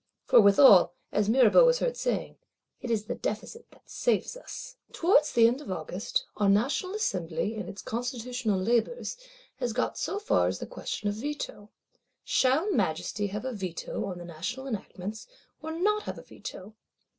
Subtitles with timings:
[0.25, 2.37] For withal, as Mirabeau was heard saying,
[2.81, 7.53] 'it is the Deficit that saves us.' Towards the end of August, our National Assembly
[7.53, 9.15] in its constitutional labours,
[9.57, 11.69] has got so far as the question of Veto:
[12.23, 15.27] shall Majesty have a Veto on the National Enactments;
[15.61, 16.73] or not have a Veto?